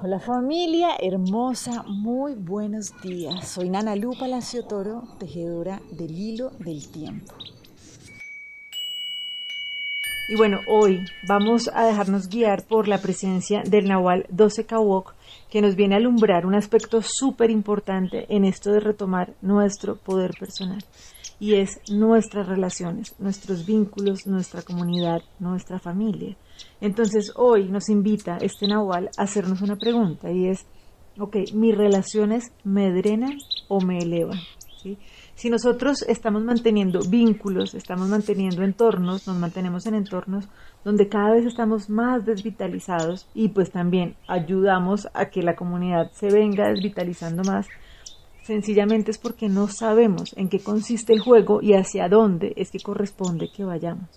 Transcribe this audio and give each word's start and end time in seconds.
Hola 0.00 0.20
familia 0.20 0.90
hermosa, 1.00 1.82
muy 1.82 2.34
buenos 2.34 2.92
días. 3.02 3.48
Soy 3.48 3.68
Nana 3.68 3.96
Lu 3.96 4.16
Palacio 4.16 4.64
Toro, 4.64 5.02
tejedora 5.18 5.82
del 5.90 6.16
hilo 6.16 6.52
del 6.60 6.88
tiempo. 6.88 7.34
Y 10.28 10.36
bueno, 10.36 10.60
hoy 10.68 11.04
vamos 11.26 11.68
a 11.74 11.84
dejarnos 11.84 12.28
guiar 12.28 12.62
por 12.62 12.86
la 12.86 12.98
presencia 12.98 13.64
del 13.64 13.88
Nahual 13.88 14.24
12 14.28 14.66
Kawok, 14.66 15.14
que 15.50 15.62
nos 15.62 15.74
viene 15.74 15.96
a 15.96 15.98
alumbrar 15.98 16.46
un 16.46 16.54
aspecto 16.54 17.02
súper 17.02 17.50
importante 17.50 18.24
en 18.28 18.44
esto 18.44 18.70
de 18.70 18.78
retomar 18.78 19.32
nuestro 19.42 19.96
poder 19.96 20.30
personal. 20.38 20.78
Y 21.40 21.54
es 21.54 21.80
nuestras 21.90 22.46
relaciones, 22.46 23.16
nuestros 23.18 23.66
vínculos, 23.66 24.28
nuestra 24.28 24.62
comunidad, 24.62 25.22
nuestra 25.40 25.80
familia. 25.80 26.36
Entonces 26.80 27.32
hoy 27.36 27.68
nos 27.68 27.88
invita 27.88 28.38
este 28.38 28.66
Nahual 28.66 29.10
a 29.16 29.22
hacernos 29.22 29.62
una 29.62 29.76
pregunta 29.76 30.30
y 30.30 30.46
es, 30.46 30.66
ok, 31.18 31.36
¿mis 31.54 31.76
relaciones 31.76 32.52
me 32.64 32.92
drenan 32.92 33.38
o 33.68 33.80
me 33.80 33.98
elevan? 33.98 34.38
¿Sí? 34.82 34.96
Si 35.34 35.50
nosotros 35.50 36.02
estamos 36.08 36.42
manteniendo 36.42 37.00
vínculos, 37.08 37.74
estamos 37.74 38.08
manteniendo 38.08 38.62
entornos, 38.62 39.26
nos 39.26 39.36
mantenemos 39.36 39.86
en 39.86 39.94
entornos 39.94 40.48
donde 40.84 41.08
cada 41.08 41.32
vez 41.32 41.46
estamos 41.46 41.88
más 41.88 42.24
desvitalizados 42.24 43.28
y 43.34 43.48
pues 43.48 43.70
también 43.70 44.16
ayudamos 44.26 45.08
a 45.14 45.26
que 45.26 45.42
la 45.42 45.54
comunidad 45.56 46.10
se 46.12 46.28
venga 46.30 46.68
desvitalizando 46.68 47.42
más, 47.44 47.68
sencillamente 48.42 49.10
es 49.10 49.18
porque 49.18 49.48
no 49.48 49.68
sabemos 49.68 50.34
en 50.36 50.48
qué 50.48 50.60
consiste 50.60 51.12
el 51.12 51.20
juego 51.20 51.60
y 51.62 51.74
hacia 51.74 52.08
dónde 52.08 52.54
es 52.56 52.70
que 52.70 52.80
corresponde 52.80 53.50
que 53.54 53.64
vayamos. 53.64 54.08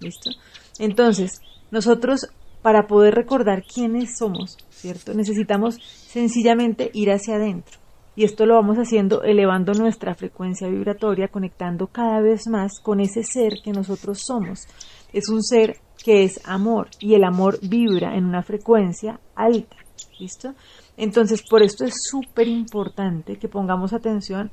¿Listo? 0.00 0.30
Entonces, 0.78 1.40
nosotros 1.70 2.28
para 2.62 2.86
poder 2.86 3.14
recordar 3.14 3.62
quiénes 3.62 4.18
somos, 4.18 4.58
¿cierto? 4.70 5.14
Necesitamos 5.14 5.76
sencillamente 5.80 6.90
ir 6.92 7.10
hacia 7.10 7.36
adentro 7.36 7.80
y 8.16 8.24
esto 8.24 8.44
lo 8.44 8.56
vamos 8.56 8.76
haciendo 8.76 9.22
elevando 9.22 9.72
nuestra 9.72 10.14
frecuencia 10.14 10.68
vibratoria, 10.68 11.28
conectando 11.28 11.86
cada 11.86 12.20
vez 12.20 12.48
más 12.48 12.80
con 12.80 13.00
ese 13.00 13.22
ser 13.22 13.54
que 13.64 13.72
nosotros 13.72 14.20
somos. 14.20 14.66
Es 15.12 15.28
un 15.28 15.42
ser 15.42 15.78
que 16.04 16.24
es 16.24 16.40
amor 16.44 16.88
y 16.98 17.14
el 17.14 17.24
amor 17.24 17.58
vibra 17.62 18.16
en 18.16 18.24
una 18.24 18.42
frecuencia 18.42 19.20
alta. 19.34 19.76
¿Listo? 20.18 20.54
Entonces, 20.96 21.42
por 21.48 21.62
esto 21.62 21.84
es 21.84 21.94
súper 22.10 22.46
importante 22.46 23.38
que 23.38 23.48
pongamos 23.48 23.94
atención 23.94 24.50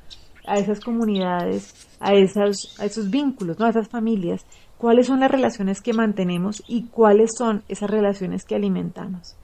a 0.48 0.56
esas 0.56 0.80
comunidades, 0.80 1.88
a 2.00 2.14
esos, 2.14 2.76
a 2.80 2.86
esos 2.86 3.10
vínculos, 3.10 3.58
¿no? 3.58 3.66
a 3.66 3.70
esas 3.70 3.88
familias, 3.88 4.44
cuáles 4.76 5.06
son 5.06 5.20
las 5.20 5.30
relaciones 5.30 5.80
que 5.80 5.92
mantenemos 5.92 6.62
y 6.66 6.84
cuáles 6.84 7.30
son 7.36 7.62
esas 7.68 7.90
relaciones 7.90 8.44
que 8.44 8.54
alimentamos 8.54 9.36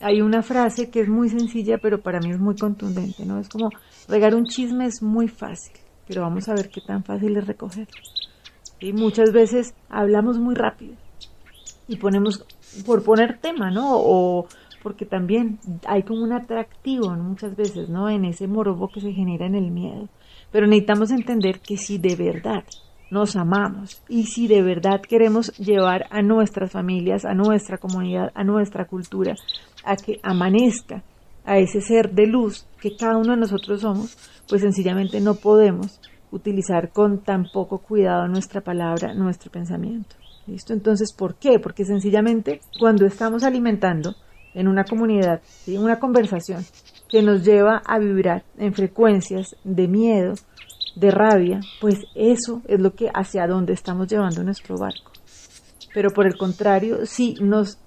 hay 0.00 0.20
una 0.20 0.42
frase 0.42 0.90
que 0.90 1.00
es 1.00 1.08
muy 1.08 1.28
sencilla, 1.28 1.78
pero 1.78 2.00
para 2.00 2.20
mí 2.20 2.30
es 2.30 2.38
muy 2.38 2.56
contundente, 2.56 3.24
¿no? 3.24 3.38
Es 3.38 3.48
como, 3.48 3.70
regar 4.08 4.34
un 4.34 4.44
chisme 4.44 4.86
es 4.86 5.02
muy 5.02 5.28
fácil, 5.28 5.72
pero 6.06 6.22
vamos 6.22 6.48
a 6.48 6.54
ver 6.54 6.68
qué 6.68 6.80
tan 6.80 7.02
fácil 7.02 7.36
es 7.36 7.46
recoger. 7.46 7.88
Y 8.78 8.92
muchas 8.92 9.32
veces 9.32 9.74
hablamos 9.88 10.38
muy 10.38 10.54
rápido 10.54 10.94
y 11.88 11.96
ponemos, 11.96 12.44
por 12.84 13.02
poner 13.02 13.38
tema, 13.38 13.70
¿no? 13.70 13.92
O 13.94 14.46
porque 14.86 15.04
también 15.04 15.58
hay 15.84 16.04
como 16.04 16.22
un 16.22 16.32
atractivo 16.32 17.10
muchas 17.16 17.56
veces, 17.56 17.88
¿no? 17.88 18.08
En 18.08 18.24
ese 18.24 18.46
morobo 18.46 18.86
que 18.86 19.00
se 19.00 19.12
genera 19.12 19.44
en 19.44 19.56
el 19.56 19.72
miedo. 19.72 20.08
Pero 20.52 20.68
necesitamos 20.68 21.10
entender 21.10 21.58
que 21.58 21.76
si 21.76 21.98
de 21.98 22.14
verdad 22.14 22.62
nos 23.10 23.34
amamos 23.34 24.00
y 24.08 24.26
si 24.26 24.46
de 24.46 24.62
verdad 24.62 25.00
queremos 25.00 25.48
llevar 25.58 26.06
a 26.10 26.22
nuestras 26.22 26.70
familias, 26.70 27.24
a 27.24 27.34
nuestra 27.34 27.78
comunidad, 27.78 28.30
a 28.36 28.44
nuestra 28.44 28.84
cultura, 28.84 29.34
a 29.84 29.96
que 29.96 30.20
amanezca 30.22 31.02
a 31.44 31.58
ese 31.58 31.80
ser 31.80 32.12
de 32.12 32.28
luz 32.28 32.68
que 32.80 32.94
cada 32.96 33.18
uno 33.18 33.32
de 33.32 33.38
nosotros 33.38 33.80
somos, 33.80 34.16
pues 34.48 34.62
sencillamente 34.62 35.20
no 35.20 35.34
podemos 35.34 36.00
utilizar 36.30 36.92
con 36.92 37.24
tan 37.24 37.46
poco 37.52 37.78
cuidado 37.78 38.28
nuestra 38.28 38.60
palabra, 38.60 39.14
nuestro 39.14 39.50
pensamiento. 39.50 40.14
¿Listo? 40.46 40.72
Entonces, 40.72 41.12
¿por 41.12 41.34
qué? 41.34 41.58
Porque 41.58 41.84
sencillamente 41.84 42.60
cuando 42.78 43.04
estamos 43.04 43.42
alimentando 43.42 44.14
en 44.56 44.68
una 44.68 44.84
comunidad, 44.84 45.40
en 45.66 45.82
una 45.82 46.00
conversación 46.00 46.64
que 47.08 47.22
nos 47.22 47.44
lleva 47.44 47.82
a 47.86 47.98
vibrar 47.98 48.42
en 48.58 48.72
frecuencias 48.74 49.54
de 49.62 49.86
miedo, 49.86 50.34
de 50.96 51.10
rabia, 51.10 51.60
pues 51.80 51.98
eso 52.14 52.62
es 52.66 52.80
lo 52.80 52.94
que 52.94 53.10
hacia 53.12 53.46
dónde 53.46 53.74
estamos 53.74 54.08
llevando 54.08 54.42
nuestro 54.42 54.78
barco. 54.78 55.12
Pero 55.94 56.10
por 56.10 56.26
el 56.26 56.36
contrario, 56.36 57.04
si 57.04 57.34
nos 57.34 57.78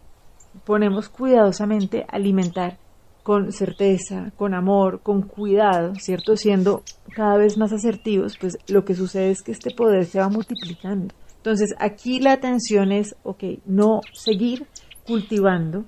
ponemos 0.64 1.10
cuidadosamente 1.10 2.04
a 2.04 2.16
alimentar 2.16 2.78
con 3.24 3.52
certeza, 3.52 4.32
con 4.38 4.54
amor, 4.54 5.02
con 5.02 5.24
cuidado, 5.24 5.96
¿cierto? 5.96 6.38
Siendo 6.38 6.84
cada 7.16 7.38
vez 7.38 7.58
más 7.58 7.74
asertivos, 7.74 8.38
pues 8.40 8.58
lo 8.68 8.86
que 8.86 8.96
sucede 8.96 9.32
es 9.32 9.42
que 9.42 9.52
este 9.52 9.72
poder 9.72 10.06
se 10.06 10.20
va 10.20 10.30
multiplicando. 10.30 11.14
Entonces 11.38 11.74
aquí 11.80 12.20
la 12.20 12.34
atención 12.34 12.92
es, 12.92 13.16
ok, 13.24 13.44
no 13.66 14.02
seguir 14.14 14.68
cultivando 15.06 15.86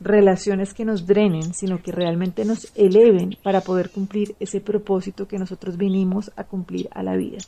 relaciones 0.00 0.74
que 0.74 0.84
nos 0.84 1.06
drenen, 1.06 1.54
sino 1.54 1.82
que 1.82 1.92
realmente 1.92 2.44
nos 2.44 2.70
eleven 2.74 3.36
para 3.42 3.60
poder 3.60 3.90
cumplir 3.90 4.34
ese 4.40 4.60
propósito 4.60 5.28
que 5.28 5.38
nosotros 5.38 5.76
vinimos 5.76 6.30
a 6.36 6.44
cumplir 6.44 6.88
a 6.92 7.02
la 7.02 7.16
vida. 7.16 7.38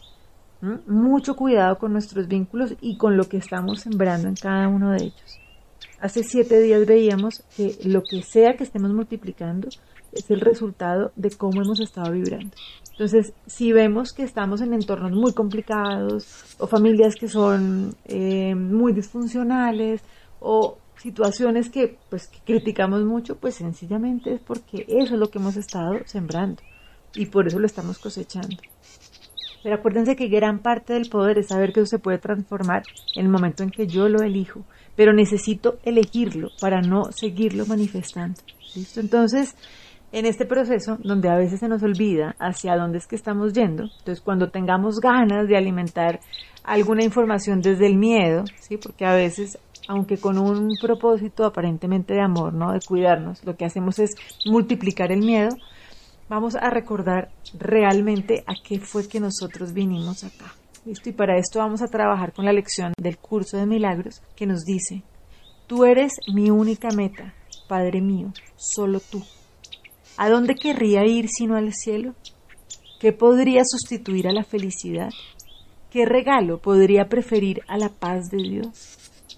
Mucho 0.87 1.37
cuidado 1.37 1.79
con 1.79 1.93
nuestros 1.93 2.29
vínculos 2.29 2.75
y 2.81 2.97
con 2.97 3.17
lo 3.17 3.29
que 3.29 3.37
estamos 3.37 3.81
sembrando 3.81 4.29
en 4.29 4.35
cada 4.35 4.69
uno 4.69 4.93
de 4.93 5.05
ellos. 5.05 5.39
Hace 6.01 6.23
siete 6.25 6.61
días 6.61 6.87
veíamos 6.87 7.43
que 7.57 7.77
lo 7.85 8.03
que 8.03 8.23
sea 8.23 8.57
que 8.57 8.65
estemos 8.65 8.93
multiplicando 8.93 9.69
es 10.13 10.31
el 10.31 10.41
resultado 10.41 11.13
de 11.17 11.31
cómo 11.31 11.63
hemos 11.63 11.81
estado 11.81 12.13
vibrando. 12.13 12.55
Entonces, 12.93 13.35
si 13.47 13.73
vemos 13.73 14.13
que 14.13 14.23
estamos 14.23 14.61
en 14.63 14.73
entornos 14.73 15.13
muy 15.13 15.35
complicados 15.35 16.57
o 16.59 16.67
familias 16.67 17.15
que 17.15 17.29
son 17.29 17.95
eh, 18.07 18.55
muy 18.55 18.93
disfuncionales 18.93 20.03
o 20.41 20.79
situaciones 20.99 21.71
que 21.71 21.99
pues 22.11 22.29
que 22.29 22.39
criticamos 22.45 23.05
mucho, 23.05 23.37
pues 23.37 23.57
sencillamente 23.57 24.35
es 24.35 24.41
porque 24.41 24.85
eso 24.89 25.15
es 25.15 25.21
lo 25.21 25.31
que 25.31 25.39
hemos 25.39 25.57
estado 25.57 25.95
sembrando 26.05 26.63
y 27.15 27.27
por 27.27 27.47
eso 27.47 27.59
lo 27.59 27.67
estamos 27.67 27.99
cosechando. 27.99 28.57
Pero 29.63 29.77
acuérdense 29.77 30.17
que 30.17 30.29
gran 30.29 30.61
parte 30.61 30.93
del 30.93 31.09
poder 31.09 31.39
es 31.39 31.49
saber 31.49 31.73
que 31.73 31.81
eso 31.81 31.91
se 31.91 31.99
puede 31.99 32.19
transformar 32.19 32.83
en 33.15 33.27
el 33.27 33.33
momento 33.33 33.63
en 33.63 33.71
que 33.71 33.87
yo 33.87 34.09
lo 34.09 34.23
elijo 34.23 34.65
pero 34.97 35.13
necesito 35.13 35.79
elegirlo 35.85 36.49
para 36.61 36.81
no 36.81 37.13
seguirlo 37.13 37.67
manifestando. 37.67 38.41
¿Listo? 38.75 39.01
Entonces, 39.01 39.55
en 40.11 40.25
este 40.27 40.47
proceso, 40.47 40.99
donde 41.03 41.29
a 41.29 41.37
veces 41.37 41.61
se 41.61 41.69
nos 41.69 41.83
olvida 41.83 42.35
hacia 42.39 42.77
dónde 42.77 42.99
es 42.99 43.07
que 43.07 43.17
estamos 43.17 43.53
yendo, 43.53 43.85
entonces 43.85 44.21
cuando 44.23 44.51
tengamos 44.51 44.99
ganas 45.01 45.47
de 45.47 45.57
alimentar 45.57 46.21
alguna 46.65 47.05
información 47.05 47.61
desde 47.61 47.87
el 47.87 47.97
miedo, 47.97 48.45
¿sí? 48.59 48.77
Porque 48.77 49.05
a 49.05 49.15
veces 49.15 49.59
aunque 49.89 50.19
con 50.19 50.39
un 50.39 50.77
propósito 50.81 51.45
aparentemente 51.45 52.15
de 52.15 52.23
amor, 52.23 52.53
¿no? 52.53 52.73
De 52.73 52.81
cuidarnos, 52.81 53.45
lo 53.45 53.57
que 53.57 53.65
hacemos 53.65 53.99
es 53.99 54.15
multiplicar 54.45 55.13
el 55.13 55.21
miedo, 55.21 55.51
vamos 56.29 56.57
a 56.57 56.71
recordar 56.71 57.31
realmente 57.59 58.45
a 58.47 58.55
qué 58.63 58.79
fue 58.81 59.09
que 59.09 59.21
nosotros 59.21 59.73
vinimos 59.73 60.25
acá. 60.25 60.55
Listo, 60.85 61.09
y 61.09 61.13
para 61.13 61.37
esto 61.39 61.59
vamos 61.59 61.83
a 61.83 61.89
trabajar 61.89 62.33
con 62.33 62.45
la 62.45 62.53
lección 62.53 62.93
del 62.99 63.19
curso 63.19 63.57
de 63.57 63.67
milagros 63.67 64.23
que 64.37 64.47
nos 64.47 64.65
dice, 64.65 65.03
tú 65.67 65.85
eres 65.85 66.13
mi 66.33 66.51
única 66.51 66.89
meta, 66.91 67.35
Padre 67.69 68.01
mío, 68.01 68.33
solo 68.57 69.01
tú. 69.01 69.23
¿A 70.17 70.29
dónde 70.31 70.55
querría 70.55 71.05
ir 71.05 71.29
sino 71.29 71.57
al 71.57 71.73
cielo? 71.75 72.15
¿Qué 73.01 73.13
podría 73.13 73.63
sustituir 73.65 74.29
a 74.29 74.33
la 74.33 74.45
felicidad? 74.45 75.11
¿Qué 75.91 76.07
regalo 76.07 76.59
podría 76.59 77.09
preferir 77.09 77.63
a 77.69 77.77
la 77.77 77.89
paz 77.89 78.31
de 78.31 78.39
Dios? 78.39 78.97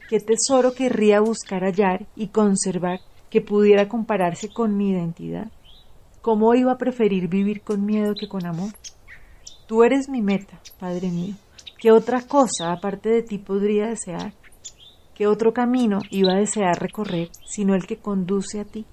¿Qué 0.09 0.21
tesoro 0.21 0.73
querría 0.73 1.21
buscar 1.21 1.65
hallar 1.65 2.07
y 2.17 2.29
conservar 2.29 3.01
que 3.29 3.43
pudiera 3.43 3.91
compararse 3.91 4.49
con 4.49 4.75
mi 4.75 4.93
identidad? 4.93 5.53
¿Cómo 6.23 6.55
iba 6.55 6.73
a 6.73 6.79
preferir 6.79 7.29
vivir 7.29 7.61
con 7.61 7.85
miedo 7.85 8.15
que 8.19 8.27
con 8.27 8.47
amor? 8.47 8.73
Tú 9.67 9.85
eres 9.85 10.09
mi 10.09 10.23
meta, 10.23 10.63
Padre 10.81 11.11
mío. 11.11 11.35
¿Qué 11.79 11.93
otra 11.93 12.23
cosa 12.23 12.73
aparte 12.73 13.11
de 13.11 13.23
ti 13.23 13.37
podría 13.37 13.89
desear? 13.89 14.33
¿Qué 15.15 15.27
otro 15.27 15.53
camino 15.53 15.99
iba 16.09 16.33
a 16.33 16.39
desear 16.39 16.81
recorrer 16.81 17.29
sino 17.45 17.75
el 17.75 17.87
que 17.87 17.99
conduce 17.99 18.61
a 18.61 18.65
ti? 18.65 18.87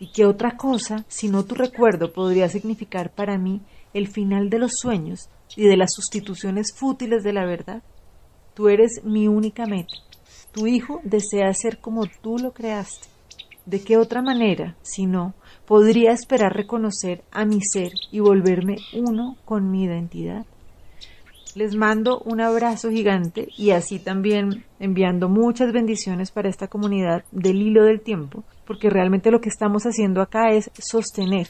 ¿Y 0.00 0.10
qué 0.12 0.24
otra 0.24 0.56
cosa, 0.56 1.04
sino 1.08 1.44
tu 1.44 1.56
recuerdo, 1.56 2.14
podría 2.14 2.48
significar 2.48 3.12
para 3.12 3.36
mí 3.36 3.60
el 3.92 4.08
final 4.08 4.48
de 4.48 4.60
los 4.60 4.72
sueños 4.80 5.28
y 5.56 5.66
de 5.66 5.76
las 5.76 5.92
sustituciones 5.92 6.72
fútiles 6.74 7.22
de 7.22 7.34
la 7.34 7.44
verdad? 7.44 7.82
Tú 8.54 8.68
eres 8.70 9.04
mi 9.04 9.28
única 9.28 9.66
meta. 9.66 10.07
Tu 10.52 10.66
hijo 10.66 11.00
desea 11.04 11.52
ser 11.54 11.78
como 11.78 12.06
tú 12.22 12.38
lo 12.38 12.52
creaste. 12.52 13.08
¿De 13.66 13.82
qué 13.82 13.98
otra 13.98 14.22
manera, 14.22 14.76
si 14.80 15.04
no, 15.04 15.34
podría 15.66 16.12
esperar 16.12 16.54
reconocer 16.54 17.22
a 17.30 17.44
mi 17.44 17.60
ser 17.60 17.92
y 18.10 18.20
volverme 18.20 18.76
uno 18.94 19.36
con 19.44 19.70
mi 19.70 19.84
identidad? 19.84 20.46
Les 21.54 21.74
mando 21.74 22.20
un 22.20 22.40
abrazo 22.40 22.90
gigante 22.90 23.48
y 23.58 23.70
así 23.70 23.98
también 23.98 24.64
enviando 24.80 25.28
muchas 25.28 25.72
bendiciones 25.72 26.30
para 26.30 26.48
esta 26.48 26.68
comunidad 26.68 27.24
del 27.30 27.60
hilo 27.60 27.84
del 27.84 28.00
tiempo, 28.00 28.44
porque 28.66 28.88
realmente 28.88 29.30
lo 29.30 29.40
que 29.40 29.48
estamos 29.48 29.82
haciendo 29.84 30.22
acá 30.22 30.50
es 30.50 30.70
sostener 30.78 31.48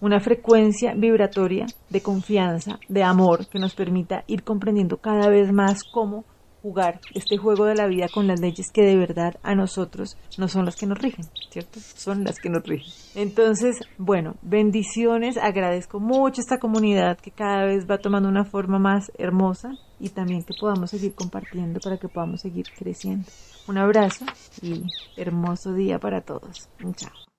una 0.00 0.20
frecuencia 0.20 0.94
vibratoria 0.94 1.66
de 1.90 2.00
confianza, 2.00 2.78
de 2.88 3.02
amor, 3.02 3.46
que 3.48 3.58
nos 3.58 3.74
permita 3.74 4.24
ir 4.26 4.42
comprendiendo 4.42 4.98
cada 4.98 5.28
vez 5.28 5.52
más 5.52 5.82
cómo 5.82 6.24
jugar 6.66 7.00
este 7.14 7.36
juego 7.36 7.64
de 7.64 7.76
la 7.76 7.86
vida 7.86 8.08
con 8.12 8.26
las 8.26 8.40
leyes 8.40 8.72
que 8.72 8.82
de 8.82 8.96
verdad 8.96 9.36
a 9.44 9.54
nosotros 9.54 10.16
no 10.36 10.48
son 10.48 10.64
las 10.64 10.74
que 10.74 10.86
nos 10.86 10.98
rigen, 10.98 11.24
¿cierto? 11.50 11.78
Son 11.78 12.24
las 12.24 12.40
que 12.40 12.50
nos 12.50 12.64
rigen. 12.64 12.92
Entonces, 13.14 13.78
bueno, 13.98 14.34
bendiciones, 14.42 15.36
agradezco 15.36 16.00
mucho 16.00 16.40
esta 16.40 16.58
comunidad 16.58 17.18
que 17.18 17.30
cada 17.30 17.64
vez 17.66 17.88
va 17.88 17.98
tomando 17.98 18.28
una 18.28 18.44
forma 18.44 18.80
más 18.80 19.12
hermosa 19.16 19.78
y 20.00 20.08
también 20.08 20.42
que 20.42 20.54
podamos 20.58 20.90
seguir 20.90 21.14
compartiendo 21.14 21.78
para 21.78 21.98
que 21.98 22.08
podamos 22.08 22.40
seguir 22.40 22.66
creciendo. 22.76 23.28
Un 23.68 23.78
abrazo 23.78 24.24
y 24.60 24.82
hermoso 25.16 25.72
día 25.72 26.00
para 26.00 26.20
todos. 26.20 26.68
Chao. 26.96 27.35